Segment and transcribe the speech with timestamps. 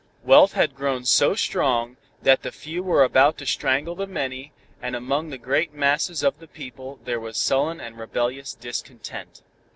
[0.23, 4.95] Wealth had grown so strong, that the few were about to strangle the many, and
[4.95, 9.43] among the great masses of the people, there was sullen and rebellious discontent.